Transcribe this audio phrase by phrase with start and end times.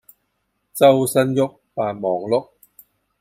[0.73, 1.41] 周身郁，
[1.75, 2.49] 扮忙碌